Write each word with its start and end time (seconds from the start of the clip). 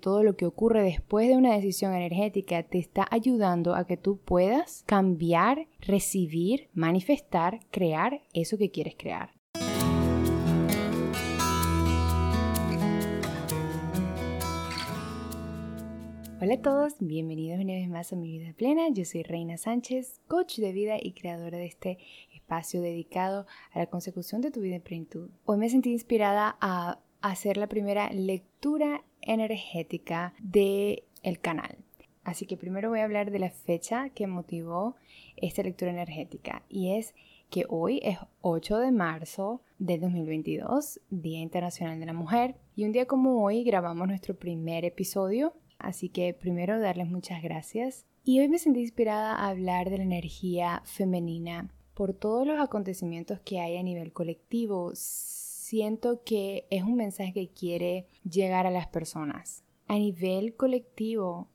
todo 0.00 0.22
lo 0.22 0.36
que 0.36 0.46
ocurre 0.46 0.82
después 0.82 1.28
de 1.28 1.36
una 1.36 1.54
decisión 1.54 1.94
energética 1.94 2.62
te 2.62 2.78
está 2.78 3.06
ayudando 3.10 3.74
a 3.74 3.86
que 3.86 3.96
tú 3.96 4.18
puedas 4.18 4.82
cambiar, 4.86 5.68
recibir, 5.80 6.68
manifestar, 6.72 7.60
crear 7.70 8.22
eso 8.32 8.58
que 8.58 8.70
quieres 8.70 8.94
crear. 8.96 9.30
Hola 16.42 16.54
a 16.54 16.62
todos, 16.62 16.94
bienvenidos 17.00 17.60
una 17.60 17.74
vez 17.74 17.88
más 17.90 18.14
a 18.14 18.16
Mi 18.16 18.38
Vida 18.38 18.54
Plena. 18.54 18.88
Yo 18.88 19.04
soy 19.04 19.22
Reina 19.22 19.58
Sánchez, 19.58 20.22
coach 20.26 20.56
de 20.56 20.72
vida 20.72 20.96
y 20.98 21.12
creadora 21.12 21.58
de 21.58 21.66
este 21.66 21.98
espacio 22.32 22.80
dedicado 22.80 23.46
a 23.72 23.78
la 23.78 23.86
consecución 23.86 24.40
de 24.40 24.50
tu 24.50 24.62
vida 24.62 24.76
en 24.76 24.82
plenitud. 24.82 25.28
Hoy 25.44 25.58
me 25.58 25.68
sentí 25.68 25.92
inspirada 25.92 26.56
a 26.62 27.00
hacer 27.20 27.58
la 27.58 27.66
primera 27.66 28.10
lectura 28.10 29.04
energética 29.22 30.34
del 30.40 31.04
el 31.22 31.40
canal. 31.40 31.76
Así 32.24 32.46
que 32.46 32.56
primero 32.56 32.90
voy 32.90 33.00
a 33.00 33.04
hablar 33.04 33.30
de 33.30 33.38
la 33.38 33.50
fecha 33.50 34.10
que 34.10 34.26
motivó 34.26 34.96
esta 35.36 35.62
lectura 35.62 35.90
energética 35.90 36.62
y 36.68 36.94
es 36.96 37.14
que 37.50 37.64
hoy 37.68 38.00
es 38.04 38.18
8 38.42 38.78
de 38.78 38.92
marzo 38.92 39.62
del 39.78 40.00
2022, 40.00 41.00
Día 41.10 41.40
Internacional 41.40 41.98
de 41.98 42.06
la 42.06 42.12
Mujer, 42.12 42.54
y 42.76 42.84
un 42.84 42.92
día 42.92 43.06
como 43.06 43.42
hoy 43.42 43.64
grabamos 43.64 44.06
nuestro 44.06 44.36
primer 44.36 44.84
episodio 44.84 45.54
Así 45.80 46.10
que 46.10 46.34
primero 46.34 46.78
darles 46.78 47.08
muchas 47.08 47.42
gracias. 47.42 48.06
Y 48.22 48.38
hoy 48.40 48.48
me 48.48 48.58
sentí 48.58 48.80
inspirada 48.80 49.34
a 49.34 49.48
hablar 49.48 49.88
de 49.88 49.96
la 49.96 50.04
energía 50.04 50.82
femenina 50.84 51.72
por 51.94 52.12
todos 52.12 52.46
los 52.46 52.60
acontecimientos 52.60 53.40
que 53.40 53.60
hay 53.60 53.78
a 53.78 53.82
nivel 53.82 54.12
colectivo. 54.12 54.92
Siento 55.70 56.24
que 56.24 56.66
es 56.70 56.82
un 56.82 56.96
mensaje 56.96 57.32
que 57.32 57.48
quiere 57.48 58.08
llegar 58.28 58.66
a 58.66 58.72
las 58.72 58.88
personas. 58.88 59.62
A 59.86 59.94
nivel 59.94 60.56
colectivo 60.56 61.46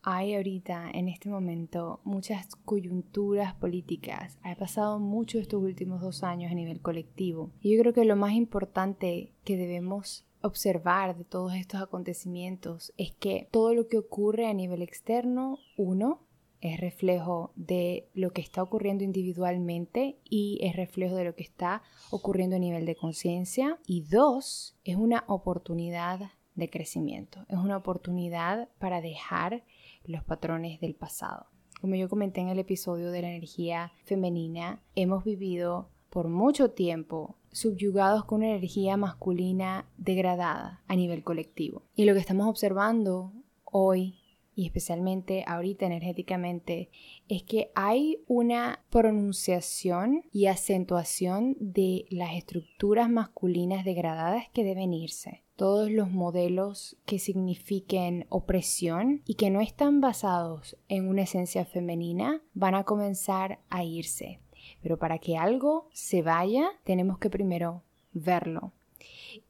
hay 0.00 0.36
ahorita, 0.36 0.92
en 0.92 1.08
este 1.08 1.28
momento, 1.28 2.00
muchas 2.04 2.54
coyunturas 2.54 3.52
políticas. 3.54 4.38
Ha 4.44 4.54
pasado 4.54 5.00
mucho 5.00 5.40
estos 5.40 5.60
últimos 5.60 6.00
dos 6.00 6.22
años 6.22 6.52
a 6.52 6.54
nivel 6.54 6.80
colectivo. 6.82 7.50
Y 7.60 7.74
yo 7.74 7.80
creo 7.80 7.92
que 7.92 8.04
lo 8.04 8.14
más 8.14 8.34
importante 8.34 9.32
que 9.42 9.56
debemos 9.56 10.24
observar 10.40 11.18
de 11.18 11.24
todos 11.24 11.54
estos 11.54 11.82
acontecimientos 11.82 12.92
es 12.96 13.12
que 13.12 13.48
todo 13.50 13.74
lo 13.74 13.88
que 13.88 13.98
ocurre 13.98 14.46
a 14.46 14.54
nivel 14.54 14.82
externo, 14.82 15.58
uno, 15.76 16.20
es 16.64 16.80
reflejo 16.80 17.52
de 17.56 18.08
lo 18.14 18.32
que 18.32 18.40
está 18.40 18.62
ocurriendo 18.62 19.04
individualmente 19.04 20.16
y 20.24 20.58
es 20.62 20.74
reflejo 20.74 21.14
de 21.14 21.24
lo 21.24 21.34
que 21.34 21.42
está 21.42 21.82
ocurriendo 22.10 22.56
a 22.56 22.58
nivel 22.58 22.86
de 22.86 22.96
conciencia. 22.96 23.78
Y 23.86 24.00
dos, 24.00 24.74
es 24.82 24.96
una 24.96 25.24
oportunidad 25.28 26.32
de 26.54 26.70
crecimiento, 26.70 27.44
es 27.48 27.58
una 27.58 27.76
oportunidad 27.76 28.70
para 28.78 29.02
dejar 29.02 29.62
los 30.04 30.24
patrones 30.24 30.80
del 30.80 30.94
pasado. 30.94 31.46
Como 31.82 31.96
yo 31.96 32.08
comenté 32.08 32.40
en 32.40 32.48
el 32.48 32.58
episodio 32.58 33.10
de 33.10 33.20
la 33.20 33.28
energía 33.28 33.92
femenina, 34.04 34.82
hemos 34.94 35.22
vivido 35.22 35.90
por 36.08 36.28
mucho 36.28 36.70
tiempo 36.70 37.36
subyugados 37.52 38.24
con 38.24 38.38
una 38.38 38.52
energía 38.52 38.96
masculina 38.96 39.86
degradada 39.98 40.82
a 40.88 40.96
nivel 40.96 41.22
colectivo. 41.24 41.82
Y 41.94 42.06
lo 42.06 42.14
que 42.14 42.20
estamos 42.20 42.46
observando 42.46 43.34
hoy 43.64 44.23
y 44.54 44.66
especialmente 44.66 45.44
ahorita 45.46 45.86
energéticamente, 45.86 46.90
es 47.28 47.42
que 47.42 47.70
hay 47.74 48.18
una 48.26 48.84
pronunciación 48.90 50.24
y 50.32 50.46
acentuación 50.46 51.56
de 51.58 52.06
las 52.10 52.34
estructuras 52.34 53.08
masculinas 53.08 53.84
degradadas 53.84 54.48
que 54.52 54.64
deben 54.64 54.92
irse. 54.92 55.42
Todos 55.56 55.90
los 55.90 56.10
modelos 56.10 56.96
que 57.06 57.18
signifiquen 57.18 58.26
opresión 58.28 59.22
y 59.26 59.34
que 59.34 59.50
no 59.50 59.60
están 59.60 60.00
basados 60.00 60.76
en 60.88 61.08
una 61.08 61.22
esencia 61.22 61.64
femenina 61.64 62.42
van 62.54 62.74
a 62.74 62.84
comenzar 62.84 63.60
a 63.70 63.84
irse. 63.84 64.40
Pero 64.82 64.98
para 64.98 65.18
que 65.18 65.36
algo 65.36 65.88
se 65.92 66.22
vaya, 66.22 66.70
tenemos 66.84 67.18
que 67.18 67.30
primero 67.30 67.82
verlo. 68.12 68.72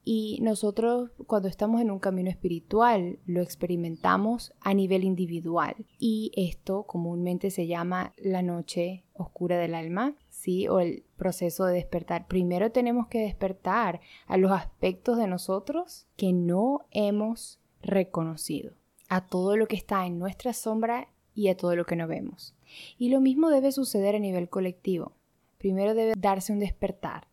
Y 0.05 0.39
nosotros 0.43 1.11
cuando 1.27 1.49
estamos 1.49 1.81
en 1.81 1.91
un 1.91 1.99
camino 1.99 2.31
espiritual 2.31 3.19
lo 3.27 3.43
experimentamos 3.43 4.53
a 4.61 4.75
nivel 4.75 5.05
individual. 5.05 5.75
Y 5.99 6.33
esto 6.37 6.85
comúnmente 6.85 7.51
se 7.51 7.67
llama 7.67 8.13
la 8.17 8.43
noche 8.43 9.05
oscura 9.15 9.59
del 9.59 9.75
alma, 9.75 10.17
¿sí? 10.29 10.69
O 10.69 10.81
el 10.81 11.05
proceso 11.17 11.65
de 11.67 11.75
despertar. 11.75 12.27
Primero 12.27 12.73
tenemos 12.73 13.07
que 13.09 13.21
despertar 13.21 14.01
a 14.27 14.37
los 14.37 14.53
aspectos 14.53 15.19
de 15.19 15.27
nosotros 15.27 16.07
que 16.17 16.33
no 16.33 16.87
hemos 16.91 17.61
reconocido, 17.83 18.73
a 19.09 19.27
todo 19.27 19.57
lo 19.57 19.69
que 19.69 19.77
está 19.77 20.07
en 20.07 20.19
nuestra 20.19 20.53
sombra 20.53 21.09
y 21.35 21.49
a 21.49 21.57
todo 21.57 21.77
lo 21.77 21.85
que 21.85 21.97
no 21.97 22.07
vemos. 22.09 22.55
Y 22.99 23.11
lo 23.11 23.21
mismo 23.21 23.51
debe 23.51 23.73
suceder 23.73 24.17
a 24.17 24.21
nivel 24.21 24.49
colectivo. 24.49 25.13
Primero 25.59 25.95
debe 25.95 26.15
darse 26.17 26.53
un 26.53 26.59
despertar. 26.59 27.29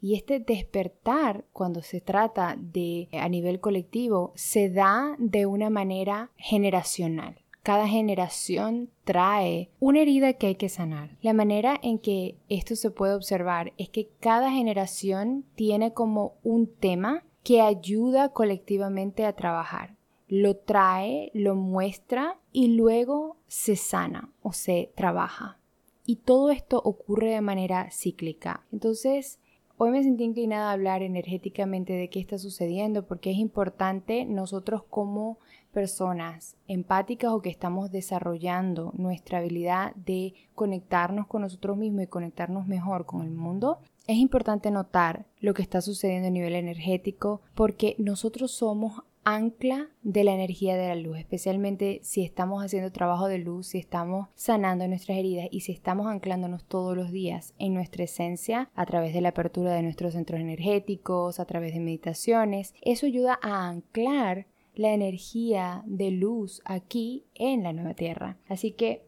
Y 0.00 0.14
este 0.14 0.40
despertar, 0.40 1.44
cuando 1.52 1.82
se 1.82 2.00
trata 2.00 2.56
de 2.58 3.08
a 3.12 3.28
nivel 3.28 3.60
colectivo, 3.60 4.32
se 4.34 4.70
da 4.70 5.16
de 5.18 5.46
una 5.46 5.70
manera 5.70 6.30
generacional. 6.36 7.36
Cada 7.62 7.88
generación 7.88 8.90
trae 9.04 9.70
una 9.80 10.00
herida 10.00 10.34
que 10.34 10.48
hay 10.48 10.54
que 10.54 10.68
sanar. 10.68 11.16
La 11.22 11.32
manera 11.32 11.80
en 11.82 11.98
que 11.98 12.36
esto 12.48 12.76
se 12.76 12.90
puede 12.90 13.14
observar 13.14 13.72
es 13.78 13.88
que 13.88 14.08
cada 14.20 14.50
generación 14.50 15.44
tiene 15.54 15.92
como 15.92 16.34
un 16.42 16.66
tema 16.66 17.24
que 17.42 17.62
ayuda 17.62 18.30
colectivamente 18.30 19.24
a 19.24 19.34
trabajar 19.34 19.96
lo 20.28 20.56
trae, 20.56 21.30
lo 21.34 21.54
muestra 21.54 22.38
y 22.52 22.68
luego 22.76 23.36
se 23.46 23.76
sana 23.76 24.32
o 24.42 24.52
se 24.52 24.92
trabaja. 24.94 25.58
Y 26.06 26.16
todo 26.16 26.50
esto 26.50 26.80
ocurre 26.84 27.30
de 27.30 27.40
manera 27.40 27.88
cíclica. 27.90 28.66
Entonces, 28.72 29.38
hoy 29.76 29.90
me 29.90 30.02
sentí 30.02 30.24
inclinada 30.24 30.70
a 30.70 30.72
hablar 30.72 31.02
energéticamente 31.02 31.92
de 31.92 32.08
qué 32.08 32.20
está 32.20 32.38
sucediendo 32.38 33.06
porque 33.06 33.30
es 33.30 33.38
importante 33.38 34.24
nosotros 34.24 34.82
como 34.88 35.38
personas 35.72 36.56
empáticas 36.68 37.32
o 37.32 37.42
que 37.42 37.50
estamos 37.50 37.90
desarrollando 37.90 38.92
nuestra 38.96 39.38
habilidad 39.38 39.94
de 39.96 40.34
conectarnos 40.54 41.26
con 41.26 41.42
nosotros 41.42 41.76
mismos 41.76 42.04
y 42.04 42.06
conectarnos 42.06 42.66
mejor 42.66 43.06
con 43.06 43.22
el 43.22 43.32
mundo, 43.32 43.80
es 44.06 44.16
importante 44.16 44.70
notar 44.70 45.26
lo 45.40 45.52
que 45.52 45.62
está 45.62 45.80
sucediendo 45.80 46.28
a 46.28 46.30
nivel 46.30 46.54
energético 46.54 47.40
porque 47.54 47.96
nosotros 47.98 48.52
somos 48.52 49.02
ancla 49.24 49.88
de 50.02 50.24
la 50.24 50.32
energía 50.32 50.76
de 50.76 50.88
la 50.88 50.94
luz, 50.94 51.18
especialmente 51.18 52.00
si 52.02 52.22
estamos 52.22 52.62
haciendo 52.62 52.92
trabajo 52.92 53.26
de 53.26 53.38
luz, 53.38 53.68
si 53.68 53.78
estamos 53.78 54.28
sanando 54.34 54.86
nuestras 54.86 55.18
heridas 55.18 55.48
y 55.50 55.60
si 55.60 55.72
estamos 55.72 56.06
anclándonos 56.06 56.64
todos 56.64 56.96
los 56.96 57.10
días 57.10 57.54
en 57.58 57.74
nuestra 57.74 58.04
esencia 58.04 58.70
a 58.74 58.86
través 58.86 59.14
de 59.14 59.20
la 59.20 59.30
apertura 59.30 59.72
de 59.72 59.82
nuestros 59.82 60.12
centros 60.12 60.40
energéticos, 60.40 61.40
a 61.40 61.44
través 61.44 61.74
de 61.74 61.80
meditaciones. 61.80 62.74
Eso 62.82 63.06
ayuda 63.06 63.38
a 63.42 63.68
anclar 63.68 64.46
la 64.74 64.92
energía 64.92 65.82
de 65.86 66.10
luz 66.10 66.60
aquí 66.64 67.24
en 67.34 67.62
la 67.62 67.72
nueva 67.72 67.94
tierra. 67.94 68.36
Así 68.48 68.72
que 68.72 69.02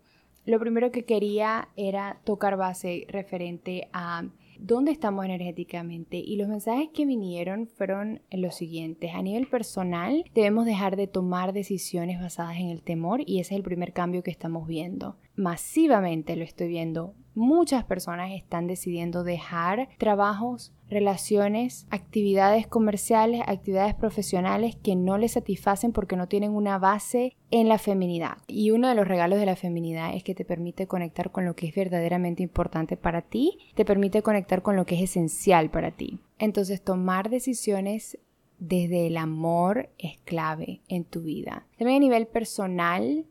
lo 0.44 0.60
primero 0.60 0.92
que 0.92 1.04
quería 1.04 1.68
era 1.76 2.20
tocar 2.24 2.56
base 2.56 3.06
referente 3.08 3.88
a 3.92 4.24
dónde 4.60 4.92
estamos 4.92 5.24
energéticamente 5.24 6.16
y 6.16 6.36
los 6.36 6.48
mensajes 6.48 6.88
que 6.92 7.06
vinieron 7.06 7.66
fueron 7.66 8.22
los 8.30 8.54
siguientes. 8.54 9.12
A 9.14 9.22
nivel 9.22 9.48
personal, 9.48 10.24
debemos 10.34 10.66
dejar 10.66 10.96
de 10.96 11.06
tomar 11.06 11.52
decisiones 11.52 12.20
basadas 12.20 12.56
en 12.56 12.68
el 12.68 12.82
temor 12.82 13.20
y 13.24 13.40
ese 13.40 13.54
es 13.54 13.58
el 13.58 13.64
primer 13.64 13.92
cambio 13.92 14.22
que 14.22 14.30
estamos 14.30 14.66
viendo. 14.66 15.16
Masivamente 15.34 16.36
lo 16.36 16.44
estoy 16.44 16.68
viendo. 16.68 17.14
Muchas 17.36 17.84
personas 17.84 18.32
están 18.32 18.66
decidiendo 18.66 19.22
dejar 19.22 19.90
trabajos 19.98 20.72
relaciones, 20.88 21.86
actividades 21.90 22.66
comerciales, 22.66 23.42
actividades 23.46 23.94
profesionales 23.94 24.74
que 24.76 24.96
no 24.96 25.18
les 25.18 25.32
satisfacen 25.32 25.92
porque 25.92 26.16
no 26.16 26.28
tienen 26.28 26.52
una 26.52 26.78
base 26.78 27.36
en 27.50 27.68
la 27.68 27.76
feminidad. 27.76 28.38
Y 28.46 28.70
uno 28.70 28.88
de 28.88 28.94
los 28.94 29.06
regalos 29.06 29.38
de 29.38 29.44
la 29.44 29.54
feminidad 29.54 30.14
es 30.14 30.24
que 30.24 30.34
te 30.34 30.46
permite 30.46 30.86
conectar 30.86 31.30
con 31.30 31.44
lo 31.44 31.54
que 31.54 31.66
es 31.66 31.74
verdaderamente 31.74 32.42
importante 32.42 32.96
para 32.96 33.20
ti, 33.20 33.58
te 33.74 33.84
permite 33.84 34.22
conectar 34.22 34.62
con 34.62 34.74
lo 34.74 34.86
que 34.86 34.94
es 34.94 35.02
esencial 35.02 35.68
para 35.68 35.90
ti. 35.90 36.18
Entonces 36.38 36.82
tomar 36.82 37.28
decisiones 37.28 38.18
desde 38.58 39.08
el 39.08 39.18
amor 39.18 39.90
es 39.98 40.16
clave 40.24 40.80
en 40.88 41.04
tu 41.04 41.20
vida. 41.20 41.66
También 41.76 41.98
a 41.98 42.00
nivel 42.00 42.26
personal 42.28 43.26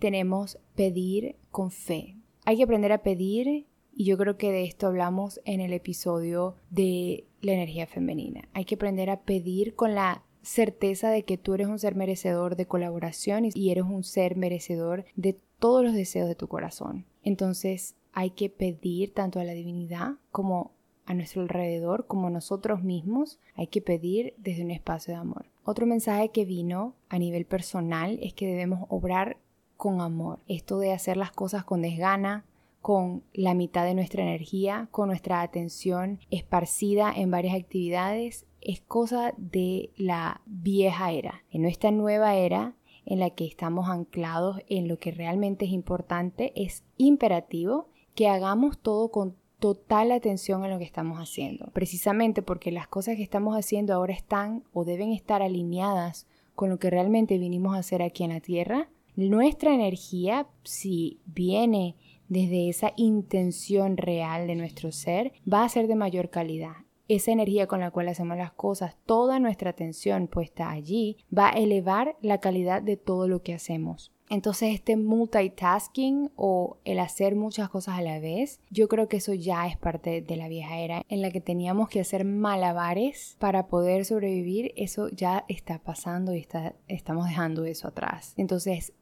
tenemos 0.00 0.58
pedir 0.74 1.36
con 1.52 1.70
fe. 1.70 2.16
Hay 2.44 2.56
que 2.56 2.64
aprender 2.64 2.92
a 2.92 3.02
pedir 3.02 3.66
y 3.96 4.04
yo 4.04 4.18
creo 4.18 4.36
que 4.36 4.52
de 4.52 4.64
esto 4.64 4.86
hablamos 4.86 5.40
en 5.44 5.60
el 5.60 5.72
episodio 5.72 6.56
de 6.70 7.24
la 7.40 7.52
energía 7.52 7.86
femenina. 7.86 8.48
Hay 8.52 8.64
que 8.64 8.74
aprender 8.74 9.10
a 9.10 9.20
pedir 9.20 9.74
con 9.74 9.94
la 9.94 10.22
certeza 10.42 11.10
de 11.10 11.22
que 11.22 11.38
tú 11.38 11.54
eres 11.54 11.68
un 11.68 11.78
ser 11.78 11.94
merecedor 11.94 12.56
de 12.56 12.66
colaboración 12.66 13.48
y 13.54 13.70
eres 13.70 13.84
un 13.84 14.04
ser 14.04 14.36
merecedor 14.36 15.06
de 15.16 15.38
todos 15.58 15.84
los 15.84 15.94
deseos 15.94 16.28
de 16.28 16.34
tu 16.34 16.48
corazón. 16.48 17.06
Entonces 17.22 17.94
hay 18.12 18.30
que 18.30 18.50
pedir 18.50 19.14
tanto 19.14 19.40
a 19.40 19.44
la 19.44 19.52
divinidad 19.52 20.16
como 20.30 20.72
a 21.06 21.14
nuestro 21.14 21.42
alrededor 21.42 22.06
como 22.06 22.30
nosotros 22.30 22.82
mismos, 22.82 23.38
hay 23.54 23.66
que 23.66 23.82
pedir 23.82 24.34
desde 24.38 24.64
un 24.64 24.70
espacio 24.70 25.14
de 25.14 25.20
amor. 25.20 25.46
Otro 25.64 25.86
mensaje 25.86 26.30
que 26.30 26.44
vino 26.44 26.94
a 27.08 27.18
nivel 27.18 27.44
personal 27.44 28.18
es 28.22 28.32
que 28.34 28.46
debemos 28.46 28.86
obrar 28.88 29.38
con 29.84 30.00
amor. 30.00 30.38
Esto 30.48 30.78
de 30.78 30.94
hacer 30.94 31.18
las 31.18 31.30
cosas 31.30 31.62
con 31.62 31.82
desgana, 31.82 32.46
con 32.80 33.22
la 33.34 33.52
mitad 33.52 33.84
de 33.84 33.92
nuestra 33.92 34.22
energía, 34.22 34.88
con 34.90 35.08
nuestra 35.08 35.42
atención 35.42 36.20
esparcida 36.30 37.12
en 37.14 37.30
varias 37.30 37.54
actividades, 37.54 38.46
es 38.62 38.80
cosa 38.80 39.34
de 39.36 39.90
la 39.98 40.40
vieja 40.46 41.12
era. 41.12 41.44
En 41.50 41.60
nuestra 41.60 41.90
nueva 41.90 42.34
era, 42.34 42.76
en 43.04 43.20
la 43.20 43.28
que 43.28 43.44
estamos 43.44 43.90
anclados 43.90 44.56
en 44.70 44.88
lo 44.88 44.98
que 44.98 45.10
realmente 45.10 45.66
es 45.66 45.72
importante, 45.72 46.54
es 46.56 46.82
imperativo 46.96 47.90
que 48.14 48.30
hagamos 48.30 48.78
todo 48.78 49.10
con 49.10 49.36
total 49.58 50.12
atención 50.12 50.64
en 50.64 50.70
lo 50.70 50.78
que 50.78 50.84
estamos 50.84 51.18
haciendo. 51.18 51.66
Precisamente 51.74 52.40
porque 52.40 52.72
las 52.72 52.88
cosas 52.88 53.16
que 53.16 53.22
estamos 53.22 53.54
haciendo 53.54 53.92
ahora 53.92 54.14
están 54.14 54.64
o 54.72 54.86
deben 54.86 55.12
estar 55.12 55.42
alineadas 55.42 56.26
con 56.54 56.70
lo 56.70 56.78
que 56.78 56.88
realmente 56.88 57.36
vinimos 57.36 57.76
a 57.76 57.80
hacer 57.80 58.02
aquí 58.02 58.24
en 58.24 58.32
la 58.32 58.40
Tierra. 58.40 58.88
Nuestra 59.16 59.72
energía, 59.72 60.48
si 60.64 61.20
viene 61.26 61.96
desde 62.28 62.68
esa 62.68 62.92
intención 62.96 63.96
real 63.96 64.46
de 64.46 64.56
nuestro 64.56 64.90
ser, 64.90 65.32
va 65.50 65.64
a 65.64 65.68
ser 65.68 65.86
de 65.86 65.94
mayor 65.94 66.30
calidad. 66.30 66.74
Esa 67.06 67.32
energía 67.32 67.66
con 67.66 67.80
la 67.80 67.90
cual 67.90 68.08
hacemos 68.08 68.36
las 68.36 68.52
cosas, 68.52 68.96
toda 69.06 69.38
nuestra 69.38 69.70
atención 69.70 70.26
puesta 70.26 70.70
allí, 70.70 71.18
va 71.36 71.50
a 71.50 71.58
elevar 71.58 72.16
la 72.22 72.40
calidad 72.40 72.82
de 72.82 72.96
todo 72.96 73.28
lo 73.28 73.42
que 73.42 73.54
hacemos. 73.54 74.10
Entonces 74.30 74.74
este 74.74 74.96
multitasking 74.96 76.32
o 76.34 76.78
el 76.84 76.98
hacer 76.98 77.36
muchas 77.36 77.68
cosas 77.68 77.98
a 77.98 78.02
la 78.02 78.20
vez, 78.20 78.58
yo 78.70 78.88
creo 78.88 79.06
que 79.06 79.18
eso 79.18 79.34
ya 79.34 79.66
es 79.66 79.76
parte 79.76 80.22
de 80.22 80.36
la 80.36 80.48
vieja 80.48 80.78
era 80.78 81.02
en 81.08 81.20
la 81.20 81.30
que 81.30 81.42
teníamos 81.42 81.88
que 81.88 82.00
hacer 82.00 82.24
malabares 82.24 83.36
para 83.38 83.66
poder 83.66 84.06
sobrevivir. 84.06 84.72
Eso 84.76 85.08
ya 85.10 85.44
está 85.48 85.78
pasando 85.78 86.34
y 86.34 86.38
está, 86.38 86.74
estamos 86.88 87.28
dejando 87.28 87.64
eso 87.64 87.88
atrás. 87.88 88.32
Entonces 88.38 88.94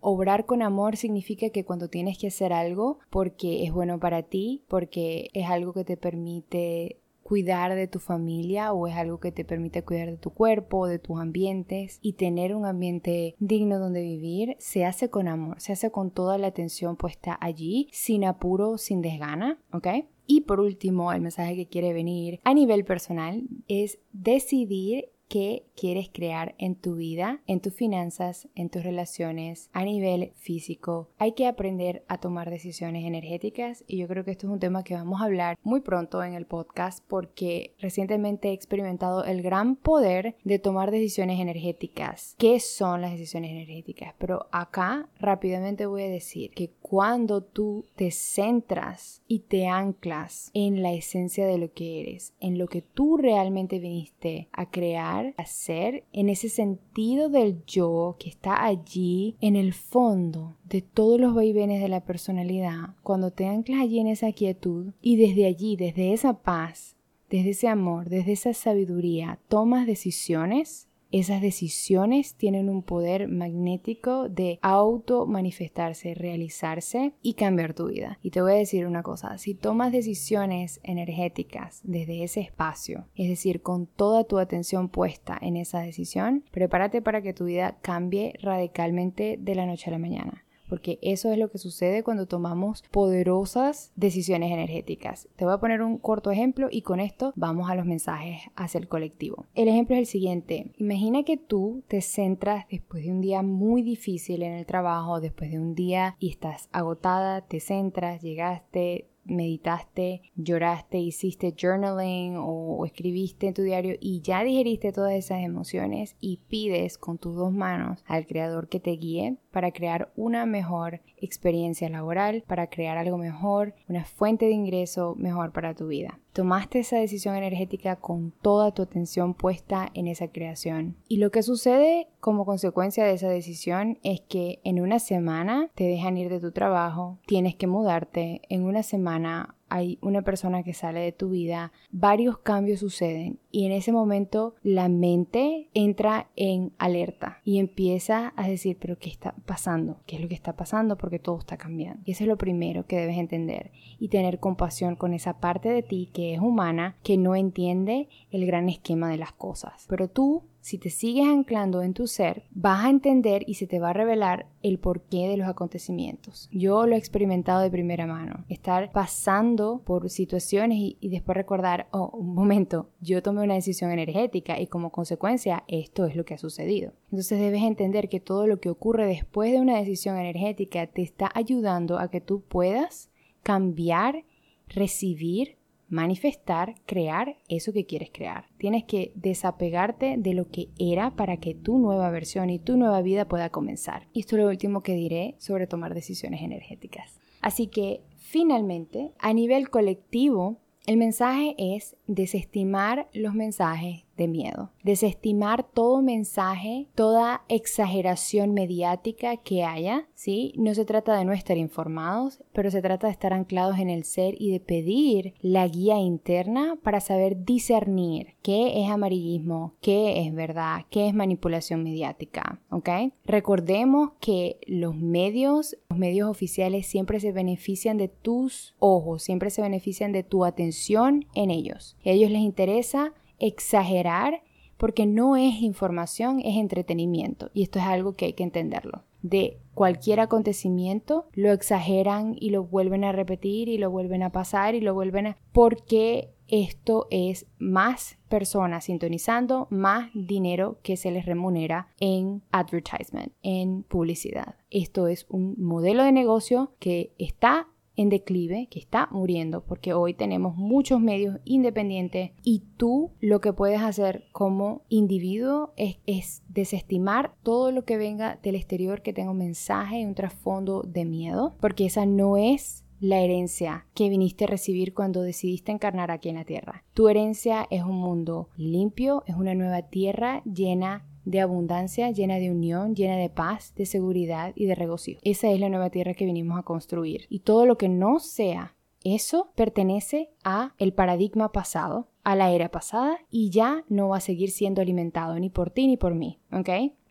Obrar 0.00 0.46
con 0.46 0.62
amor 0.62 0.96
significa 0.96 1.50
que 1.50 1.64
cuando 1.64 1.88
tienes 1.88 2.18
que 2.18 2.28
hacer 2.28 2.52
algo 2.52 2.98
porque 3.10 3.64
es 3.64 3.72
bueno 3.72 3.98
para 3.98 4.22
ti, 4.22 4.64
porque 4.68 5.30
es 5.34 5.48
algo 5.48 5.72
que 5.72 5.84
te 5.84 5.96
permite 5.96 7.00
cuidar 7.28 7.74
de 7.74 7.88
tu 7.88 7.98
familia 7.98 8.72
o 8.72 8.86
es 8.86 8.96
algo 8.96 9.20
que 9.20 9.32
te 9.32 9.44
permite 9.44 9.84
cuidar 9.84 10.10
de 10.10 10.16
tu 10.16 10.30
cuerpo, 10.30 10.86
de 10.86 10.98
tus 10.98 11.20
ambientes 11.20 11.98
y 12.00 12.14
tener 12.14 12.54
un 12.54 12.64
ambiente 12.64 13.36
digno 13.38 13.78
donde 13.78 14.00
vivir, 14.00 14.56
se 14.58 14.86
hace 14.86 15.10
con 15.10 15.28
amor, 15.28 15.60
se 15.60 15.72
hace 15.72 15.90
con 15.90 16.10
toda 16.10 16.38
la 16.38 16.46
atención 16.46 16.96
puesta 16.96 17.36
allí, 17.38 17.90
sin 17.92 18.24
apuro, 18.24 18.78
sin 18.78 19.02
desgana, 19.02 19.60
¿ok? 19.74 19.88
Y 20.26 20.42
por 20.42 20.60
último, 20.60 21.12
el 21.12 21.20
mensaje 21.20 21.54
que 21.54 21.68
quiere 21.68 21.92
venir 21.92 22.40
a 22.44 22.54
nivel 22.54 22.86
personal 22.86 23.42
es 23.66 23.98
decidir 24.12 25.10
qué 25.28 25.64
quieres 25.76 26.08
crear 26.12 26.54
en 26.58 26.74
tu 26.74 26.96
vida, 26.96 27.40
en 27.46 27.60
tus 27.60 27.74
finanzas, 27.74 28.48
en 28.54 28.68
tus 28.70 28.82
relaciones, 28.82 29.70
a 29.72 29.84
nivel 29.84 30.32
físico. 30.36 31.08
Hay 31.18 31.32
que 31.32 31.46
aprender 31.46 32.04
a 32.08 32.18
tomar 32.18 32.50
decisiones 32.50 33.04
energéticas 33.04 33.84
y 33.86 33.98
yo 33.98 34.08
creo 34.08 34.24
que 34.24 34.32
esto 34.32 34.46
es 34.46 34.52
un 34.52 34.58
tema 34.58 34.82
que 34.82 34.94
vamos 34.94 35.20
a 35.20 35.24
hablar 35.24 35.58
muy 35.62 35.80
pronto 35.80 36.22
en 36.24 36.34
el 36.34 36.46
podcast 36.46 37.04
porque 37.06 37.74
recientemente 37.78 38.48
he 38.48 38.52
experimentado 38.52 39.24
el 39.24 39.42
gran 39.42 39.76
poder 39.76 40.36
de 40.44 40.58
tomar 40.58 40.90
decisiones 40.90 41.40
energéticas. 41.40 42.34
¿Qué 42.38 42.58
son 42.60 43.02
las 43.02 43.12
decisiones 43.12 43.50
energéticas? 43.50 44.14
Pero 44.18 44.46
acá 44.50 45.08
rápidamente 45.20 45.86
voy 45.86 46.02
a 46.02 46.08
decir 46.08 46.50
que 46.50 46.70
cuando 46.80 47.42
tú 47.42 47.84
te 47.96 48.10
centras 48.10 49.22
y 49.28 49.40
te 49.40 49.66
anclas 49.66 50.50
en 50.54 50.82
la 50.82 50.92
esencia 50.92 51.46
de 51.46 51.58
lo 51.58 51.72
que 51.72 52.00
eres, 52.00 52.32
en 52.40 52.58
lo 52.58 52.66
que 52.66 52.82
tú 52.82 53.16
realmente 53.16 53.78
viniste 53.78 54.48
a 54.52 54.70
crear, 54.70 55.17
a 55.36 55.46
ser, 55.46 56.04
en 56.12 56.28
ese 56.28 56.48
sentido 56.48 57.28
del 57.28 57.64
yo 57.66 58.16
que 58.18 58.28
está 58.28 58.64
allí 58.64 59.36
en 59.40 59.56
el 59.56 59.72
fondo 59.72 60.56
de 60.68 60.82
todos 60.82 61.20
los 61.20 61.34
vaivenes 61.34 61.80
de 61.80 61.88
la 61.88 62.04
personalidad, 62.04 62.94
cuando 63.02 63.30
te 63.30 63.46
anclas 63.46 63.80
allí 63.80 64.00
en 64.00 64.06
esa 64.06 64.32
quietud 64.32 64.92
y 65.02 65.16
desde 65.16 65.46
allí, 65.46 65.76
desde 65.76 66.12
esa 66.12 66.42
paz, 66.42 66.96
desde 67.30 67.50
ese 67.50 67.68
amor, 67.68 68.08
desde 68.08 68.32
esa 68.32 68.54
sabiduría, 68.54 69.38
tomas 69.48 69.86
decisiones 69.86 70.87
esas 71.10 71.40
decisiones 71.40 72.34
tienen 72.34 72.68
un 72.68 72.82
poder 72.82 73.28
magnético 73.28 74.28
de 74.28 74.58
auto 74.62 75.26
manifestarse, 75.26 76.14
realizarse 76.14 77.14
y 77.22 77.34
cambiar 77.34 77.74
tu 77.74 77.86
vida. 77.86 78.18
Y 78.22 78.30
te 78.30 78.42
voy 78.42 78.52
a 78.52 78.56
decir 78.56 78.86
una 78.86 79.02
cosa, 79.02 79.38
si 79.38 79.54
tomas 79.54 79.92
decisiones 79.92 80.80
energéticas 80.82 81.80
desde 81.84 82.24
ese 82.24 82.40
espacio, 82.40 83.06
es 83.14 83.28
decir, 83.28 83.62
con 83.62 83.86
toda 83.86 84.24
tu 84.24 84.38
atención 84.38 84.88
puesta 84.88 85.38
en 85.40 85.56
esa 85.56 85.80
decisión, 85.80 86.44
prepárate 86.50 87.02
para 87.02 87.22
que 87.22 87.34
tu 87.34 87.46
vida 87.46 87.78
cambie 87.80 88.34
radicalmente 88.40 89.38
de 89.40 89.54
la 89.54 89.66
noche 89.66 89.88
a 89.88 89.92
la 89.92 89.98
mañana 89.98 90.44
porque 90.68 90.98
eso 91.02 91.32
es 91.32 91.38
lo 91.38 91.50
que 91.50 91.58
sucede 91.58 92.02
cuando 92.02 92.26
tomamos 92.26 92.82
poderosas 92.90 93.92
decisiones 93.96 94.52
energéticas. 94.52 95.28
Te 95.36 95.44
voy 95.44 95.54
a 95.54 95.60
poner 95.60 95.82
un 95.82 95.98
corto 95.98 96.30
ejemplo 96.30 96.68
y 96.70 96.82
con 96.82 97.00
esto 97.00 97.32
vamos 97.36 97.70
a 97.70 97.74
los 97.74 97.86
mensajes 97.86 98.42
hacia 98.56 98.78
el 98.78 98.88
colectivo. 98.88 99.46
El 99.54 99.68
ejemplo 99.68 99.96
es 99.96 100.00
el 100.00 100.06
siguiente. 100.06 100.72
Imagina 100.76 101.22
que 101.22 101.36
tú 101.36 101.82
te 101.88 102.00
centras 102.00 102.66
después 102.70 103.04
de 103.04 103.10
un 103.10 103.20
día 103.20 103.42
muy 103.42 103.82
difícil 103.82 104.42
en 104.42 104.52
el 104.52 104.66
trabajo, 104.66 105.20
después 105.20 105.50
de 105.50 105.58
un 105.58 105.74
día 105.74 106.16
y 106.18 106.30
estás 106.30 106.68
agotada, 106.72 107.42
te 107.42 107.60
centras, 107.60 108.22
llegaste, 108.22 109.08
meditaste, 109.28 110.22
lloraste, 110.36 110.98
hiciste 110.98 111.54
journaling 111.56 112.36
o, 112.38 112.84
escribiste 112.84 113.48
en 113.48 113.54
tu 113.54 113.62
diario 113.62 113.96
y 114.00 114.20
ya 114.22 114.42
digeriste 114.42 114.92
todas 114.92 115.12
esas 115.12 115.42
emociones 115.42 116.16
y 116.20 116.38
pides 116.48 116.98
con 116.98 117.18
tus 117.18 117.36
dos 117.36 117.52
manos 117.52 118.02
al 118.06 118.26
creador 118.26 118.68
que 118.68 118.80
te 118.80 118.92
guíe 118.92 119.36
para 119.58 119.72
crear 119.72 120.12
una 120.14 120.46
mejor 120.46 121.00
experiencia 121.16 121.88
laboral, 121.88 122.44
para 122.46 122.68
crear 122.68 122.96
algo 122.96 123.18
mejor, 123.18 123.74
una 123.88 124.04
fuente 124.04 124.46
de 124.46 124.52
ingreso 124.52 125.16
mejor 125.18 125.50
para 125.50 125.74
tu 125.74 125.88
vida. 125.88 126.20
Tomaste 126.32 126.78
esa 126.78 126.98
decisión 126.98 127.34
energética 127.34 127.96
con 127.96 128.30
toda 128.30 128.70
tu 128.70 128.82
atención 128.82 129.34
puesta 129.34 129.90
en 129.94 130.06
esa 130.06 130.28
creación. 130.28 130.94
Y 131.08 131.16
lo 131.16 131.32
que 131.32 131.42
sucede 131.42 132.06
como 132.20 132.44
consecuencia 132.44 133.04
de 133.04 133.14
esa 133.14 133.28
decisión 133.28 133.98
es 134.04 134.20
que 134.20 134.60
en 134.62 134.80
una 134.80 135.00
semana 135.00 135.70
te 135.74 135.82
dejan 135.82 136.16
ir 136.16 136.28
de 136.28 136.38
tu 136.38 136.52
trabajo, 136.52 137.18
tienes 137.26 137.56
que 137.56 137.66
mudarte, 137.66 138.42
en 138.48 138.62
una 138.62 138.84
semana 138.84 139.56
hay 139.68 139.98
una 140.02 140.22
persona 140.22 140.62
que 140.62 140.74
sale 140.74 141.00
de 141.00 141.12
tu 141.12 141.30
vida, 141.30 141.72
varios 141.90 142.38
cambios 142.38 142.80
suceden 142.80 143.38
y 143.50 143.66
en 143.66 143.72
ese 143.72 143.92
momento 143.92 144.54
la 144.62 144.88
mente 144.88 145.68
entra 145.74 146.28
en 146.36 146.72
alerta 146.78 147.40
y 147.44 147.58
empieza 147.58 148.32
a 148.36 148.48
decir, 148.48 148.76
pero 148.80 148.98
¿qué 148.98 149.10
está 149.10 149.34
pasando? 149.46 150.00
¿Qué 150.06 150.16
es 150.16 150.22
lo 150.22 150.28
que 150.28 150.34
está 150.34 150.54
pasando? 150.54 150.96
Porque 150.96 151.18
todo 151.18 151.38
está 151.38 151.56
cambiando. 151.56 152.02
Y 152.04 152.12
eso 152.12 152.24
es 152.24 152.28
lo 152.28 152.38
primero 152.38 152.86
que 152.86 152.96
debes 152.96 153.18
entender 153.18 153.72
y 153.98 154.08
tener 154.08 154.38
compasión 154.38 154.96
con 154.96 155.14
esa 155.14 155.40
parte 155.40 155.68
de 155.68 155.82
ti 155.82 156.10
que 156.12 156.34
es 156.34 156.40
humana, 156.40 156.96
que 157.02 157.16
no 157.16 157.34
entiende 157.34 158.08
el 158.30 158.46
gran 158.46 158.68
esquema 158.68 159.10
de 159.10 159.18
las 159.18 159.32
cosas. 159.32 159.86
Pero 159.88 160.08
tú 160.08 160.44
si 160.60 160.78
te 160.78 160.90
sigues 160.90 161.26
anclando 161.26 161.82
en 161.82 161.94
tu 161.94 162.06
ser, 162.06 162.44
vas 162.50 162.84
a 162.84 162.90
entender 162.90 163.44
y 163.46 163.54
se 163.54 163.66
te 163.66 163.78
va 163.78 163.90
a 163.90 163.94
revelar 163.94 164.46
el 164.62 164.78
porqué 164.78 165.28
de 165.28 165.36
los 165.36 165.48
acontecimientos. 165.48 166.48
Yo 166.52 166.86
lo 166.86 166.94
he 166.94 166.98
experimentado 166.98 167.62
de 167.62 167.70
primera 167.70 168.06
mano. 168.06 168.44
Estar 168.48 168.90
pasando 168.92 169.82
por 169.84 170.10
situaciones 170.10 170.78
y, 170.78 171.08
después 171.08 171.36
recordar, 171.36 171.88
oh, 171.92 172.10
un 172.12 172.34
momento, 172.34 172.90
yo 173.00 173.22
tomé 173.22 173.42
una 173.42 173.54
decisión 173.54 173.90
energética 173.90 174.60
y 174.60 174.66
como 174.66 174.90
consecuencia 174.90 175.64
esto 175.68 176.06
es 176.06 176.16
lo 176.16 176.24
que 176.24 176.34
ha 176.34 176.38
sucedido. 176.38 176.92
Entonces 177.10 177.40
debes 177.40 177.62
entender 177.62 178.08
que 178.08 178.20
todo 178.20 178.46
lo 178.46 178.60
que 178.60 178.70
ocurre 178.70 179.06
después 179.06 179.52
de 179.52 179.60
una 179.60 179.78
decisión 179.78 180.18
energética 180.18 180.86
te 180.86 181.02
está 181.02 181.30
ayudando 181.34 181.98
a 181.98 182.10
que 182.10 182.20
tú 182.20 182.42
puedas 182.42 183.10
cambiar, 183.42 184.24
recibir 184.68 185.57
manifestar, 185.88 186.74
crear 186.86 187.36
eso 187.48 187.72
que 187.72 187.86
quieres 187.86 188.10
crear. 188.12 188.46
Tienes 188.58 188.84
que 188.84 189.12
desapegarte 189.14 190.16
de 190.18 190.34
lo 190.34 190.48
que 190.48 190.68
era 190.78 191.16
para 191.16 191.38
que 191.38 191.54
tu 191.54 191.78
nueva 191.78 192.10
versión 192.10 192.50
y 192.50 192.58
tu 192.58 192.76
nueva 192.76 193.02
vida 193.02 193.26
pueda 193.26 193.50
comenzar. 193.50 194.06
Esto 194.14 194.36
es 194.36 194.42
lo 194.42 194.48
último 194.48 194.82
que 194.82 194.94
diré 194.94 195.34
sobre 195.38 195.66
tomar 195.66 195.94
decisiones 195.94 196.42
energéticas. 196.42 197.18
Así 197.40 197.68
que 197.68 198.02
finalmente, 198.16 199.12
a 199.18 199.32
nivel 199.32 199.70
colectivo, 199.70 200.58
el 200.86 200.96
mensaje 200.96 201.54
es 201.58 201.96
desestimar 202.06 203.08
los 203.12 203.34
mensajes 203.34 204.04
de 204.18 204.28
miedo, 204.28 204.70
desestimar 204.82 205.62
todo 205.62 206.02
mensaje, 206.02 206.88
toda 206.94 207.44
exageración 207.48 208.52
mediática 208.52 209.38
que 209.38 209.64
haya, 209.64 210.08
¿sí? 210.14 210.52
No 210.56 210.74
se 210.74 210.84
trata 210.84 211.16
de 211.16 211.24
no 211.24 211.32
estar 211.32 211.56
informados, 211.56 212.42
pero 212.52 212.70
se 212.70 212.82
trata 212.82 213.06
de 213.06 213.14
estar 213.14 213.32
anclados 213.32 213.78
en 213.78 213.88
el 213.88 214.04
ser 214.04 214.34
y 214.38 214.50
de 214.50 214.60
pedir 214.60 215.34
la 215.40 215.66
guía 215.66 215.98
interna 215.98 216.76
para 216.82 217.00
saber 217.00 217.44
discernir 217.44 218.34
qué 218.42 218.82
es 218.82 218.90
amarillismo, 218.90 219.74
qué 219.80 220.20
es 220.20 220.34
verdad, 220.34 220.84
qué 220.90 221.08
es 221.08 221.14
manipulación 221.14 221.82
mediática, 221.82 222.60
¿ok? 222.70 222.90
Recordemos 223.24 224.10
que 224.20 224.58
los 224.66 224.96
medios, 224.96 225.76
los 225.88 225.98
medios 225.98 226.28
oficiales 226.28 226.86
siempre 226.86 227.20
se 227.20 227.32
benefician 227.32 227.96
de 227.96 228.08
tus 228.08 228.74
ojos, 228.78 229.22
siempre 229.22 229.50
se 229.50 229.62
benefician 229.62 230.12
de 230.12 230.24
tu 230.24 230.44
atención 230.44 231.26
en 231.34 231.50
ellos. 231.50 231.96
A 232.04 232.10
ellos 232.10 232.30
les 232.30 232.42
interesa 232.42 233.12
exagerar 233.38 234.42
porque 234.78 235.06
no 235.06 235.36
es 235.36 235.60
información, 235.60 236.40
es 236.40 236.56
entretenimiento. 236.56 237.50
Y 237.52 237.62
esto 237.62 237.78
es 237.78 237.84
algo 237.84 238.14
que 238.14 238.26
hay 238.26 238.32
que 238.32 238.44
entenderlo. 238.44 239.02
De 239.22 239.58
cualquier 239.74 240.20
acontecimiento 240.20 241.26
lo 241.32 241.52
exageran 241.52 242.36
y 242.38 242.50
lo 242.50 242.64
vuelven 242.64 243.02
a 243.04 243.12
repetir 243.12 243.68
y 243.68 243.78
lo 243.78 243.90
vuelven 243.90 244.22
a 244.22 244.30
pasar 244.30 244.76
y 244.76 244.80
lo 244.80 244.94
vuelven 244.94 245.26
a... 245.26 245.36
porque 245.52 246.30
esto 246.46 247.08
es 247.10 247.46
más 247.58 248.16
personas 248.28 248.84
sintonizando, 248.84 249.66
más 249.70 250.10
dinero 250.14 250.78
que 250.82 250.96
se 250.96 251.10
les 251.10 251.26
remunera 251.26 251.88
en 252.00 252.42
advertisement, 252.52 253.32
en 253.42 253.82
publicidad. 253.82 254.54
Esto 254.70 255.08
es 255.08 255.26
un 255.28 255.56
modelo 255.58 256.04
de 256.04 256.12
negocio 256.12 256.72
que 256.78 257.12
está 257.18 257.68
en 257.98 258.08
declive, 258.08 258.68
que 258.70 258.78
está 258.78 259.08
muriendo, 259.10 259.64
porque 259.64 259.92
hoy 259.92 260.14
tenemos 260.14 260.56
muchos 260.56 261.00
medios 261.00 261.38
independientes 261.44 262.30
y 262.44 262.62
tú 262.76 263.10
lo 263.20 263.40
que 263.40 263.52
puedes 263.52 263.80
hacer 263.80 264.24
como 264.30 264.82
individuo 264.88 265.72
es, 265.76 265.98
es 266.06 266.42
desestimar 266.48 267.34
todo 267.42 267.72
lo 267.72 267.84
que 267.84 267.98
venga 267.98 268.38
del 268.40 268.54
exterior 268.54 269.02
que 269.02 269.12
tenga 269.12 269.32
un 269.32 269.38
mensaje 269.38 270.00
y 270.00 270.04
un 270.04 270.14
trasfondo 270.14 270.82
de 270.82 271.04
miedo, 271.04 271.56
porque 271.60 271.86
esa 271.86 272.06
no 272.06 272.36
es 272.36 272.84
la 273.00 273.20
herencia 273.20 273.86
que 273.94 274.08
viniste 274.08 274.44
a 274.44 274.48
recibir 274.48 274.94
cuando 274.94 275.22
decidiste 275.22 275.72
encarnar 275.72 276.12
aquí 276.12 276.28
en 276.28 276.36
la 276.36 276.44
tierra. 276.44 276.84
Tu 276.94 277.08
herencia 277.08 277.66
es 277.70 277.82
un 277.82 277.96
mundo 277.96 278.48
limpio, 278.56 279.24
es 279.26 279.34
una 279.34 279.54
nueva 279.54 279.82
tierra 279.82 280.42
llena 280.44 281.04
de 281.28 281.40
abundancia, 281.40 282.10
llena 282.10 282.36
de 282.36 282.50
unión, 282.50 282.94
llena 282.94 283.16
de 283.16 283.28
paz, 283.28 283.74
de 283.76 283.84
seguridad 283.84 284.52
y 284.56 284.64
de 284.64 284.74
regocijo. 284.74 285.20
Esa 285.22 285.50
es 285.50 285.60
la 285.60 285.68
nueva 285.68 285.90
tierra 285.90 286.14
que 286.14 286.24
vinimos 286.24 286.58
a 286.58 286.62
construir. 286.62 287.26
Y 287.28 287.40
todo 287.40 287.66
lo 287.66 287.76
que 287.76 287.88
no 287.88 288.18
sea 288.18 288.74
eso 289.04 289.52
pertenece 289.54 290.30
a 290.42 290.74
el 290.78 290.92
paradigma 290.92 291.52
pasado, 291.52 292.08
a 292.24 292.34
la 292.34 292.50
era 292.50 292.70
pasada 292.70 293.18
y 293.30 293.50
ya 293.50 293.84
no 293.88 294.08
va 294.08 294.16
a 294.16 294.20
seguir 294.20 294.50
siendo 294.50 294.82
alimentado 294.82 295.38
ni 295.38 295.50
por 295.50 295.70
ti 295.70 295.86
ni 295.86 295.96
por 295.96 296.14
mí, 296.14 296.40
¿ok? 296.50 296.68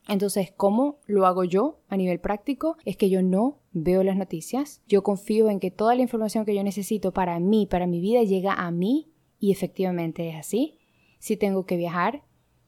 Entonces, 0.10 0.54
¿cómo 0.56 1.00
lo 1.06 1.26
hago 1.26 1.44
yo 1.44 1.80
a 1.90 1.98
nivel 1.98 2.20
práctico? 2.20 2.78
Es 2.86 2.98
que 2.98 3.10
yo 3.10 3.22
no 3.22 3.60
veo 3.72 4.04
las 4.04 4.16
noticias, 4.16 4.82
yo 4.88 5.04
confío 5.04 5.50
en 5.50 5.60
que 5.60 5.70
toda 5.70 5.96
la 5.96 6.02
información 6.02 6.46
que 6.46 6.56
yo 6.56 6.64
necesito 6.64 7.14
para 7.14 7.40
mí, 7.40 7.68
para 7.68 7.88
mi 7.88 8.00
vida, 8.00 8.24
llega 8.24 8.54
a 8.54 8.72
mí 8.72 9.12
y 9.40 9.52
efectivamente 9.52 10.30
es 10.30 10.36
así. 10.36 10.78
Si 11.20 11.36
tengo 11.36 11.66
que 11.66 11.78
viajar, 11.78 12.24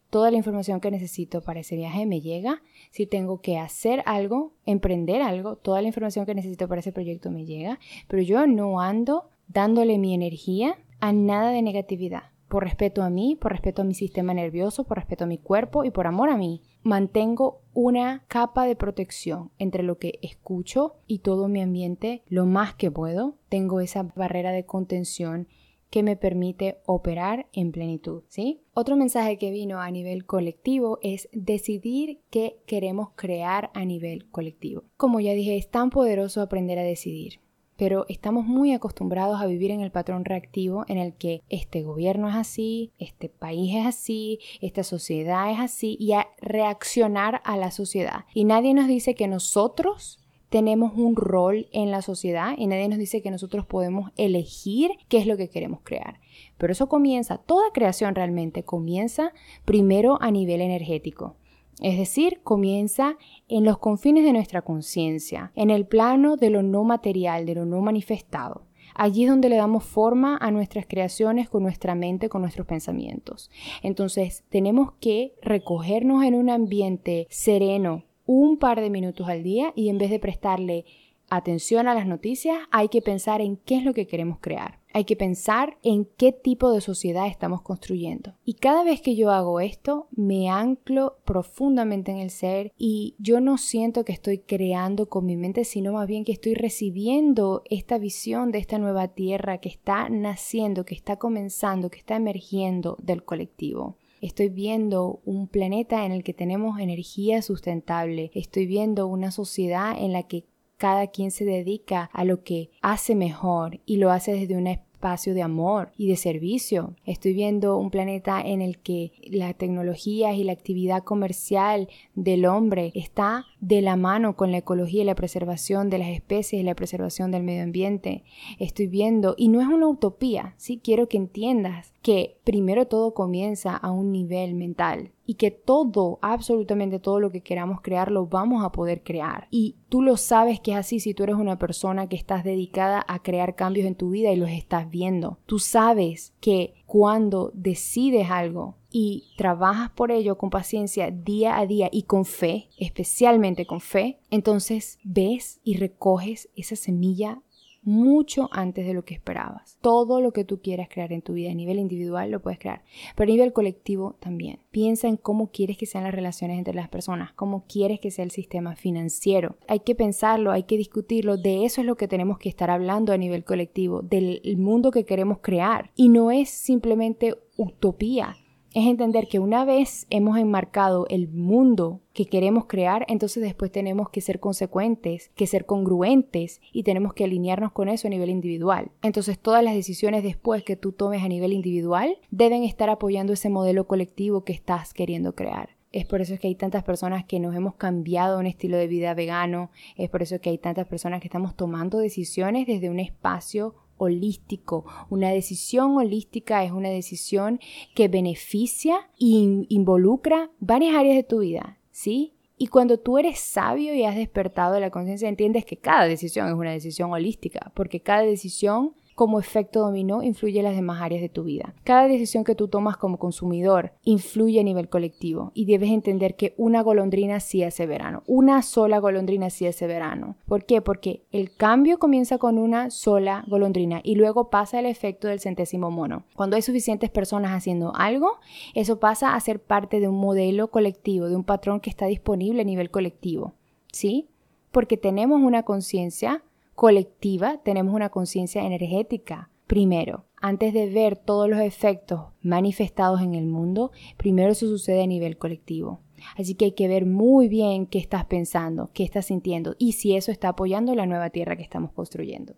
toda 0.10 0.32
la 0.32 0.38
información 0.38 0.80
que 0.80 0.92
necesito 0.92 1.42
para 1.42 1.60
ese 1.60 1.76
viaje 1.76 2.06
me 2.06 2.22
llega. 2.22 2.62
Si 2.92 3.06
tengo 3.06 3.42
que 3.42 3.58
hacer 3.58 4.04
algo, 4.06 4.54
emprender 4.66 5.22
algo, 5.22 5.56
toda 5.56 5.82
la 5.82 5.88
información 5.88 6.26
que 6.26 6.36
necesito 6.36 6.68
para 6.68 6.80
ese 6.80 6.92
proyecto 6.92 7.32
me 7.32 7.46
llega. 7.46 7.80
Pero 8.08 8.22
yo 8.24 8.46
no 8.48 8.82
ando 8.82 9.30
dándole 9.48 9.98
mi 9.98 10.14
energía 10.14 10.78
a 11.00 11.14
nada 11.14 11.52
de 11.52 11.62
negatividad. 11.62 12.24
Por 12.48 12.64
respeto 12.64 13.04
a 13.04 13.12
mí, 13.12 13.38
por 13.40 13.52
respeto 13.52 13.84
a 13.84 13.86
mi 13.86 13.94
sistema 13.94 14.34
nervioso, 14.34 14.84
por 14.84 14.98
respeto 14.98 15.26
a 15.26 15.28
mi 15.28 15.38
cuerpo 15.38 15.84
y 15.84 15.92
por 15.92 16.08
amor 16.08 16.30
a 16.30 16.38
mí, 16.38 16.64
mantengo 16.82 17.62
una 17.74 18.24
capa 18.28 18.66
de 18.66 18.76
protección 18.76 19.52
entre 19.60 19.84
lo 19.84 20.00
que 20.00 20.18
escucho 20.24 20.96
y 21.06 21.20
todo 21.20 21.48
mi 21.48 21.62
ambiente 21.62 22.24
lo 22.28 22.48
más 22.48 22.74
que 22.74 22.90
puedo. 22.90 23.36
Tengo 23.50 23.82
esa 23.82 24.02
barrera 24.16 24.52
de 24.52 24.66
contención 24.66 25.48
que 25.90 26.04
me 26.04 26.16
permite 26.16 26.78
operar 26.86 27.48
en 27.54 27.72
plenitud, 27.72 28.24
¿sí? 28.28 28.62
Otro 28.74 28.96
mensaje 28.96 29.38
que 29.38 29.52
vino 29.52 29.80
a 29.80 29.92
nivel 29.92 30.26
colectivo 30.26 31.00
es 31.02 31.30
decidir 31.32 32.20
qué 32.30 32.60
queremos 32.66 33.10
crear 33.16 33.72
a 33.74 33.86
nivel 33.86 34.30
colectivo. 34.30 34.84
Como 34.98 35.20
ya 35.20 35.34
dije, 35.34 35.58
es 35.58 35.70
tan 35.70 35.90
poderoso 35.90 36.42
aprender 36.42 36.80
a 36.80 36.84
decidir 36.84 37.40
pero 37.80 38.06
estamos 38.10 38.46
muy 38.46 38.74
acostumbrados 38.74 39.42
a 39.42 39.46
vivir 39.46 39.72
en 39.72 39.80
el 39.80 39.90
patrón 39.90 40.26
reactivo 40.26 40.84
en 40.90 40.98
el 40.98 41.14
que 41.14 41.44
este 41.48 41.82
gobierno 41.82 42.28
es 42.28 42.36
así, 42.36 42.92
este 43.00 43.30
país 43.30 43.74
es 43.74 43.86
así, 43.86 44.40
esta 44.60 44.84
sociedad 44.84 45.50
es 45.50 45.60
así 45.60 45.96
y 45.98 46.12
a 46.12 46.28
reaccionar 46.42 47.42
a 47.46 47.56
la 47.56 47.72
sociedad. 47.72 48.26
Y 48.34 48.44
nadie 48.44 48.74
nos 48.74 48.90
dice 48.90 49.16
que 49.16 49.30
nosotros 49.30 50.20
tenemos 50.50 50.94
un 50.96 51.16
rol 51.16 51.68
en 51.72 51.92
la 51.92 52.02
sociedad 52.02 52.56
y 52.58 52.68
nadie 52.68 52.90
nos 52.90 53.00
dice 53.00 53.22
que 53.22 53.32
nosotros 53.32 53.66
podemos 53.66 54.12
elegir 54.18 54.92
qué 55.08 55.20
es 55.20 55.28
lo 55.28 55.38
que 55.38 55.50
queremos 55.50 55.80
crear. 55.84 56.20
Pero 56.58 56.74
eso 56.74 56.90
comienza, 56.90 57.38
toda 57.38 57.72
creación 57.72 58.16
realmente 58.16 58.64
comienza 58.64 59.32
primero 59.66 60.18
a 60.22 60.32
nivel 60.32 60.62
energético. 60.62 61.36
Es 61.82 61.98
decir, 61.98 62.42
comienza 62.44 63.18
en 63.48 63.64
los 63.64 63.78
confines 63.78 64.26
de 64.26 64.34
nuestra 64.34 64.64
conciencia, 64.64 65.54
en 65.56 65.70
el 65.70 65.86
plano 65.86 66.36
de 66.36 66.50
lo 66.50 66.62
no 66.62 66.84
material, 66.84 67.46
de 67.46 67.56
lo 67.56 67.66
no 67.66 67.80
manifestado. 67.80 68.66
Allí 68.96 69.24
es 69.24 69.30
donde 69.30 69.48
le 69.48 69.56
damos 69.56 69.86
forma 69.86 70.38
a 70.42 70.52
nuestras 70.52 70.86
creaciones 70.86 71.48
con 71.48 71.64
nuestra 71.64 71.96
mente, 71.96 72.28
con 72.28 72.42
nuestros 72.42 72.68
pensamientos. 72.68 73.50
Entonces, 73.82 74.44
tenemos 74.50 74.92
que 75.00 75.36
recogernos 75.42 76.26
en 76.26 76.36
un 76.36 76.50
ambiente 76.50 77.28
sereno, 77.30 78.04
un 78.32 78.58
par 78.58 78.80
de 78.80 78.92
minutos 78.92 79.28
al 79.28 79.42
día 79.42 79.74
y 79.76 79.90
en 79.90 79.98
vez 79.98 80.12
de 80.12 80.20
prestarle 80.20 80.86
atención 81.32 81.88
a 81.88 81.96
las 81.96 82.06
noticias, 82.06 82.60
hay 82.70 82.88
que 82.90 83.02
pensar 83.02 83.42
en 83.42 83.58
qué 83.58 83.78
es 83.78 83.84
lo 83.84 83.96
que 83.96 84.06
queremos 84.06 84.38
crear. 84.40 84.78
Hay 84.94 85.06
que 85.06 85.16
pensar 85.16 85.80
en 85.82 86.06
qué 86.06 86.32
tipo 86.32 86.72
de 86.72 86.80
sociedad 86.80 87.26
estamos 87.26 87.64
construyendo. 87.64 88.36
Y 88.46 88.54
cada 88.54 88.84
vez 88.84 89.02
que 89.02 89.16
yo 89.16 89.32
hago 89.32 89.60
esto, 89.60 90.10
me 90.12 90.48
anclo 90.48 91.18
profundamente 91.26 92.12
en 92.12 92.20
el 92.20 92.30
ser 92.30 92.72
y 92.78 93.16
yo 93.18 93.42
no 93.42 93.58
siento 93.58 94.06
que 94.06 94.14
estoy 94.14 94.38
creando 94.38 95.10
con 95.10 95.26
mi 95.26 95.36
mente, 95.36 95.64
sino 95.64 95.94
más 95.94 96.08
bien 96.08 96.24
que 96.24 96.32
estoy 96.32 96.54
recibiendo 96.54 97.64
esta 97.68 97.98
visión 97.98 98.52
de 98.52 98.60
esta 98.60 98.78
nueva 98.78 99.08
tierra 99.08 99.58
que 99.58 99.70
está 99.70 100.08
naciendo, 100.10 100.86
que 100.86 100.94
está 100.94 101.18
comenzando, 101.18 101.90
que 101.90 101.98
está 101.98 102.16
emergiendo 102.16 102.96
del 103.02 103.24
colectivo. 103.24 103.98
Estoy 104.22 104.50
viendo 104.50 105.22
un 105.26 105.48
planeta 105.48 106.06
en 106.06 106.12
el 106.12 106.24
que 106.24 106.34
tenemos 106.34 106.80
energía 106.80 107.42
sustentable. 107.42 108.32
Estoy 108.34 108.66
viendo 108.66 109.08
una 109.08 109.32
sociedad 109.32 109.96
en 109.98 110.14
la 110.14 110.24
que 110.24 110.46
cada 110.78 111.08
quien 111.08 111.32
se 111.32 111.46
dedica 111.46 112.10
a 112.14 112.24
lo 112.24 112.44
que 112.44 112.72
hace 112.82 113.16
mejor 113.16 113.80
y 113.86 113.98
lo 113.98 114.12
hace 114.12 114.34
desde 114.34 114.58
una 114.58 114.72
espacio 115.00 115.34
de 115.34 115.42
amor 115.42 115.94
y 115.96 116.10
de 116.10 116.18
servicio. 116.18 116.94
Estoy 117.06 117.32
viendo 117.32 117.78
un 117.78 117.90
planeta 117.90 118.42
en 118.42 118.62
el 118.62 118.80
que 118.80 119.14
la 119.32 119.54
tecnología 119.54 120.34
y 120.34 120.44
la 120.44 120.52
actividad 120.52 121.06
comercial 121.06 121.88
del 122.16 122.46
hombre 122.46 122.92
está 122.96 123.46
de 123.62 123.82
la 123.82 123.96
mano 123.96 124.36
con 124.36 124.52
la 124.52 124.58
ecología 124.58 125.04
y 125.04 125.06
la 125.06 125.16
preservación 125.16 125.90
de 125.90 126.00
las 126.00 126.10
especies 126.10 126.62
y 126.62 126.66
la 126.66 126.76
preservación 126.76 127.32
del 127.32 127.44
medio 127.44 127.64
ambiente. 127.64 128.26
Estoy 128.60 128.88
viendo, 128.88 129.36
y 129.38 129.48
no 129.48 129.62
es 129.62 129.68
una 129.68 129.88
utopía, 129.88 130.54
sí 130.58 130.82
quiero 130.84 131.08
que 131.08 131.16
entiendas 131.16 131.94
que 132.02 132.38
primero 132.44 132.88
todo 132.88 133.14
comienza 133.14 133.78
a 133.78 133.92
un 133.92 134.12
nivel 134.12 134.54
mental 134.54 135.14
y 135.30 135.36
que 135.36 135.52
todo, 135.52 136.18
absolutamente 136.24 136.98
todo 136.98 137.20
lo 137.20 137.30
que 137.30 137.44
queramos 137.44 137.82
crear 137.82 138.10
lo 138.10 138.26
vamos 138.26 138.66
a 138.66 138.72
poder 138.72 139.04
crear. 139.04 139.48
Y 139.52 139.76
tú 139.88 140.02
lo 140.02 140.18
sabes 140.18 140.60
que 140.60 140.72
es 140.72 140.78
así 140.78 141.00
si 141.00 141.14
tú 141.14 141.22
eres 141.22 141.36
una 141.36 141.60
persona 141.60 142.10
que 142.10 142.16
estás 142.16 142.44
dedicada 142.44 143.06
a 143.08 143.22
crear 143.22 143.54
cambios 143.54 143.86
en 143.86 143.94
tu 143.94 144.10
vida 144.10 144.32
y 144.32 144.38
los 144.38 144.50
estás 144.50 144.90
viendo. 144.90 145.38
Tú 145.46 145.60
sabes 145.60 146.34
que 146.40 146.74
cuando 146.88 147.52
decides 147.54 148.32
algo 148.32 148.78
y 148.90 149.26
trabajas 149.38 149.92
por 149.92 150.10
ello 150.10 150.36
con 150.40 150.50
paciencia 150.50 151.12
día 151.12 151.60
a 151.60 151.68
día 151.68 151.90
y 151.92 152.04
con 152.04 152.26
fe, 152.26 152.70
especialmente 152.80 153.68
con 153.68 153.82
fe, 153.82 154.18
entonces 154.32 154.98
ves 155.04 155.60
y 155.64 155.78
recoges 155.78 156.50
esa 156.56 156.76
semilla 156.76 157.44
mucho 157.82 158.50
antes 158.52 158.86
de 158.86 158.94
lo 158.94 159.06
que 159.06 159.14
esperabas. 159.14 159.78
Todo 159.82 160.22
lo 160.22 160.32
que 160.32 160.44
tú 160.44 160.62
quieras 160.62 160.90
crear 160.90 161.12
en 161.14 161.22
tu 161.22 161.34
vida 161.34 161.52
a 161.52 161.56
nivel 161.56 161.80
individual 161.80 162.32
lo 162.32 162.42
puedes 162.42 162.60
crear, 162.60 162.84
pero 163.16 163.30
a 163.30 163.34
nivel 163.34 163.54
colectivo 163.54 164.16
también. 164.20 164.60
Piensa 164.72 165.08
en 165.08 165.18
cómo 165.18 165.52
quieres 165.52 165.78
que 165.78 165.86
sean 165.86 166.04
las 166.04 166.14
relaciones 166.14 166.58
entre 166.58 166.74
las 166.74 166.90
personas, 166.90 167.34
cómo 167.34 167.66
quieres 167.68 168.00
que 168.00 168.12
sea 168.12 168.24
el 168.24 168.32
sistema 168.32 168.76
financiero. 168.76 169.58
Hay 169.68 169.82
que 169.82 169.96
pensarlo, 169.96 170.52
hay 170.52 170.64
que 170.64 170.78
discutirlo, 170.78 171.38
de 171.38 171.66
eso 171.66 171.82
es 171.82 171.88
lo 171.88 171.96
que 171.96 172.08
tenemos 172.08 172.38
que 172.38 172.50
estar 172.50 172.70
hablando 172.70 173.14
a 173.14 173.18
nivel 173.18 173.44
colectivo, 173.44 174.02
del 174.02 174.42
mundo 174.58 174.92
que 174.92 175.06
queremos 175.06 175.40
crear. 175.40 175.92
Y 175.96 176.10
no 176.10 176.32
es 176.32 176.50
simplemente 176.50 177.36
utopía, 177.58 178.38
es 178.74 178.88
entender 178.88 179.28
que 179.28 179.40
una 179.40 179.66
vez 179.66 180.06
hemos 180.10 180.38
enmarcado 180.38 181.08
el 181.10 181.28
mundo 181.28 182.02
que 182.14 182.26
queremos 182.26 182.66
crear, 182.66 183.06
entonces 183.08 183.42
después 183.42 183.72
tenemos 183.72 184.10
que 184.10 184.22
ser 184.22 184.40
consecuentes, 184.40 185.32
que 185.36 185.48
ser 185.48 185.66
congruentes 185.66 186.62
y 186.72 186.84
tenemos 186.84 187.14
que 187.14 187.24
alinearnos 187.24 187.72
con 187.72 187.90
eso 187.90 188.08
a 188.08 188.12
nivel 188.12 188.30
individual. 188.30 188.92
Entonces 189.02 189.40
todas 189.40 189.64
las 189.64 189.74
decisiones 189.74 190.24
después 190.24 190.64
que 190.64 190.76
tú 190.76 190.92
tomes 190.92 191.24
a 191.24 191.28
nivel 191.28 191.54
individual 191.54 192.18
deben 192.30 192.64
estar 192.64 192.90
apoyando 192.90 193.34
ese 193.34 193.50
modelo 193.50 193.88
colectivo 193.88 194.44
que 194.44 194.54
estás 194.54 194.94
queriendo 194.94 195.34
crear. 195.34 195.80
Es 195.92 196.06
por 196.06 196.22
eso 196.22 196.38
que 196.38 196.48
hay 196.48 196.54
tantas 196.54 196.84
personas 196.84 197.26
que 197.26 197.40
nos 197.40 197.56
hemos 197.56 197.74
cambiado 197.74 198.38
un 198.38 198.46
estilo 198.46 198.78
de 198.78 198.88
vida 198.88 199.16
vegano, 199.16 199.72
es 199.96 200.08
por 200.10 200.22
eso 200.22 200.40
que 200.40 200.52
hay 200.52 200.60
tantas 200.60 200.88
personas 200.88 201.20
que 201.20 201.28
estamos 201.28 201.56
tomando 201.56 201.98
decisiones 201.98 202.68
desde 202.68 202.92
un 202.92 203.00
espacio 203.00 203.74
holístico. 204.00 204.86
Una 205.10 205.30
decisión 205.30 205.96
holística 205.98 206.64
es 206.64 206.72
una 206.72 206.90
decisión 206.90 207.60
que 207.94 208.08
beneficia 208.08 209.10
e 209.20 209.68
involucra 209.70 210.50
varias 210.60 210.96
áreas 210.96 211.16
de 211.16 211.24
tu 211.24 211.40
vida, 211.40 211.78
¿sí? 211.92 212.34
Y 212.58 212.68
cuando 212.68 212.98
tú 212.98 213.18
eres 213.18 213.40
sabio 213.40 213.94
y 213.94 214.04
has 214.04 214.16
despertado 214.16 214.74
de 214.74 214.82
la 214.82 214.90
conciencia, 214.90 215.30
entiendes 215.30 215.64
que 215.64 215.78
cada 215.78 216.06
decisión 216.06 216.48
es 216.48 216.54
una 216.54 216.72
decisión 216.72 217.12
holística, 217.12 217.72
porque 217.74 218.02
cada 218.02 218.24
decisión 218.24 218.96
como 219.20 219.38
efecto 219.38 219.82
dominó 219.82 220.24
influye 220.24 220.60
en 220.60 220.64
las 220.64 220.78
demás 220.78 221.02
áreas 221.02 221.22
de 221.22 221.28
tu 221.28 221.44
vida. 221.44 221.76
Cada 221.84 222.08
decisión 222.08 222.46
que 222.46 222.56
tú 222.56 222.70
tomas 222.70 222.96
como 222.96 223.20
consumidor 223.20 223.92
influye 224.06 224.62
a 224.62 224.64
nivel 224.64 224.88
colectivo 224.88 225.52
y 225.54 225.66
debes 225.66 225.90
entender 225.90 226.38
que 226.38 226.54
una 226.56 226.82
golondrina 226.82 227.42
sí 227.42 227.62
hace 227.62 227.86
verano, 227.86 228.24
una 228.28 228.62
sola 228.62 229.00
golondrina 229.00 229.50
sí 229.50 229.68
hace 229.68 229.88
verano. 229.88 230.38
¿Por 230.46 230.64
qué? 230.64 230.82
Porque 230.82 231.26
el 231.34 231.54
cambio 231.54 232.00
comienza 232.00 232.38
con 232.38 232.58
una 232.58 232.92
sola 232.92 233.44
golondrina 233.50 234.00
y 234.06 234.16
luego 234.16 234.50
pasa 234.50 234.80
el 234.80 234.86
efecto 234.86 235.28
del 235.28 235.42
centésimo 235.42 235.92
mono. 235.92 236.24
Cuando 236.38 236.56
hay 236.56 236.62
suficientes 236.62 237.10
personas 237.10 237.52
haciendo 237.52 237.92
algo, 237.98 238.38
eso 238.74 239.02
pasa 239.02 239.36
a 239.36 239.40
ser 239.42 239.62
parte 239.62 240.00
de 240.00 240.08
un 240.08 240.18
modelo 240.18 240.70
colectivo, 240.70 241.28
de 241.28 241.36
un 241.36 241.44
patrón 241.44 241.82
que 241.82 241.90
está 241.90 242.06
disponible 242.06 242.62
a 242.62 242.64
nivel 242.64 242.90
colectivo. 242.90 243.54
¿Sí? 243.92 244.30
Porque 244.72 244.96
tenemos 244.96 245.42
una 245.42 245.64
conciencia 245.64 246.42
colectiva 246.80 247.60
tenemos 247.62 247.94
una 247.94 248.08
conciencia 248.08 248.66
energética. 248.66 249.50
Primero, 249.68 250.24
antes 250.38 250.74
de 250.74 250.90
ver 250.90 251.18
todos 251.18 251.50
los 251.50 251.60
efectos 251.60 252.28
manifestados 252.42 253.22
en 253.22 253.36
el 253.36 253.48
mundo, 253.48 253.92
primero 254.16 254.54
eso 254.54 254.66
sucede 254.66 255.04
a 255.04 255.08
nivel 255.08 255.38
colectivo. 255.38 256.00
Así 256.38 256.56
que 256.56 256.64
hay 256.64 256.72
que 256.72 256.88
ver 256.88 257.06
muy 257.06 257.50
bien 257.50 257.86
qué 257.86 258.00
estás 258.00 258.24
pensando, 258.24 258.92
qué 258.94 259.04
estás 259.04 259.26
sintiendo 259.26 259.76
y 259.78 259.92
si 259.92 260.16
eso 260.16 260.32
está 260.32 260.48
apoyando 260.48 260.96
la 260.96 261.06
nueva 261.06 261.32
tierra 261.32 261.58
que 261.58 261.64
estamos 261.64 261.92
construyendo. 261.92 262.56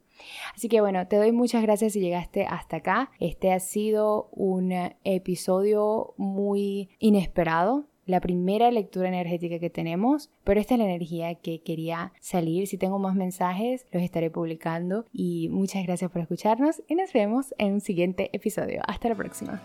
Así 0.54 0.70
que 0.70 0.82
bueno, 0.82 1.08
te 1.08 1.16
doy 1.16 1.32
muchas 1.32 1.64
gracias 1.64 1.94
si 1.94 2.00
llegaste 2.00 2.46
hasta 2.46 2.78
acá. 2.78 3.10
Este 3.20 3.52
ha 3.52 3.60
sido 3.60 4.30
un 4.34 4.72
episodio 5.04 6.14
muy 6.18 6.90
inesperado 7.00 7.88
la 8.06 8.20
primera 8.20 8.72
lectura 8.72 9.08
energética 9.08 9.60
que 9.60 9.70
tenemos, 9.70 10.30
pero 10.44 10.60
esta 10.60 10.76
es 10.76 10.80
la 10.80 10.86
energía 10.86 11.36
que 11.36 11.62
quería 11.62 12.14
salir. 12.20 12.68
Si 12.68 12.78
tengo 12.78 13.00
más 13.00 13.16
mensajes, 13.16 13.86
los 13.92 14.04
estaré 14.04 14.30
publicando 14.30 15.06
y 15.14 15.50
muchas 15.50 15.86
gracias 15.86 16.12
por 16.12 16.22
escucharnos 16.22 16.82
y 16.88 16.96
nos 16.96 17.14
vemos 17.14 17.54
en 17.58 17.74
un 17.74 17.82
siguiente 17.82 18.30
episodio. 18.34 18.82
Hasta 18.88 19.10
la 19.10 19.16
próxima. 19.16 19.62